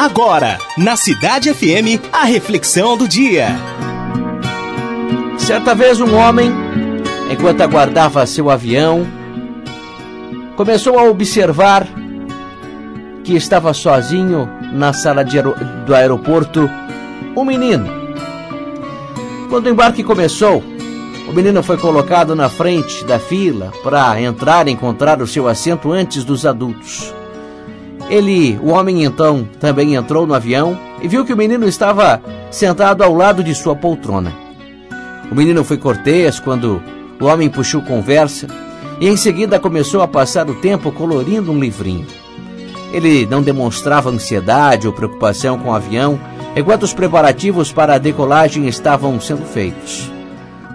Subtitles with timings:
[0.00, 3.48] Agora, na Cidade FM, a reflexão do dia.
[5.36, 6.50] Certa vez um homem,
[7.30, 9.06] enquanto aguardava seu avião,
[10.56, 11.86] começou a observar
[13.22, 15.44] que estava sozinho na sala aer
[15.84, 16.66] do aeroporto
[17.36, 17.86] um menino.
[19.50, 20.64] Quando o embarque começou,
[21.28, 25.92] o menino foi colocado na frente da fila para entrar e encontrar o seu assento
[25.92, 27.19] antes dos adultos.
[28.10, 33.04] Ele, o homem então, também entrou no avião e viu que o menino estava sentado
[33.04, 34.32] ao lado de sua poltrona.
[35.30, 36.82] O menino foi cortês quando
[37.20, 38.48] o homem puxou conversa
[39.00, 42.06] e em seguida começou a passar o tempo colorindo um livrinho.
[42.92, 46.18] Ele não demonstrava ansiedade ou preocupação com o avião
[46.56, 50.10] enquanto os preparativos para a decolagem estavam sendo feitos.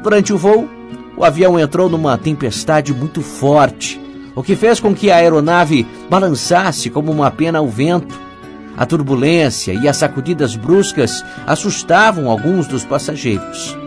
[0.02, 0.70] Durante o voo,
[1.17, 4.05] o avião entrou numa tempestade muito forte
[4.35, 8.20] o que fez com que a aeronave balançasse como uma pena ao vento.
[8.77, 13.77] A turbulência e as sacudidas bruscas assustavam alguns dos passageiros.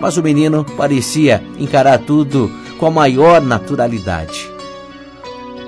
[0.00, 4.48] Mas o menino parecia encarar tudo com a maior naturalidade.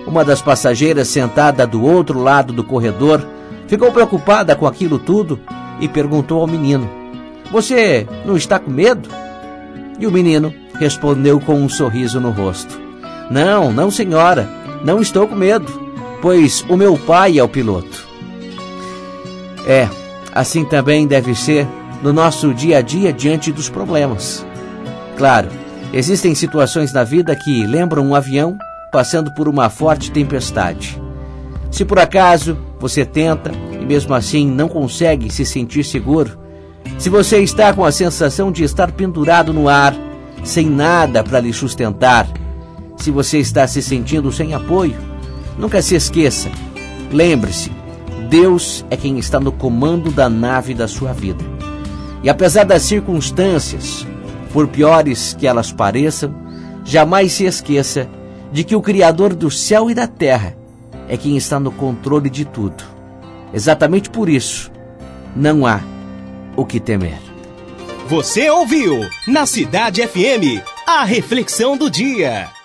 [0.07, 3.27] Uma das passageiras sentada do outro lado do corredor
[3.67, 5.41] ficou preocupada com aquilo tudo
[5.81, 6.89] e perguntou ao menino:
[7.51, 9.09] Você não está com medo?
[9.99, 12.88] E o menino respondeu com um sorriso no rosto:
[13.31, 14.49] não, não, senhora.
[14.85, 15.67] Não estou com medo,
[16.23, 18.07] pois o meu pai é o piloto.
[19.67, 19.89] É,
[20.33, 21.67] assim também deve ser
[22.03, 24.47] no nosso dia a dia diante dos problemas.
[25.17, 25.49] Claro,
[25.93, 28.57] existem situações na vida que lembram um avião
[28.93, 31.01] passando por uma forte tempestade.
[31.71, 36.39] Se por acaso você tenta e mesmo assim não consegue se sentir seguro,
[36.97, 39.95] se você está com a sensação de estar pendurado no ar,
[40.43, 42.27] sem nada para lhe sustentar,
[42.99, 44.97] se você está se sentindo sem apoio,
[45.57, 46.51] nunca se esqueça.
[47.13, 47.71] Lembre-se,
[48.29, 51.45] Deus é quem está no comando da nave da sua vida.
[52.23, 54.07] E apesar das circunstâncias,
[54.53, 56.35] por piores que elas pareçam,
[56.85, 58.09] jamais se esqueça
[58.53, 60.57] de que o Criador do céu e da terra
[61.09, 62.85] é quem está no controle de tudo.
[63.53, 64.71] Exatamente por isso,
[65.35, 65.81] não há
[66.57, 67.19] o que temer.
[68.09, 72.58] Você ouviu na Cidade FM a reflexão do dia.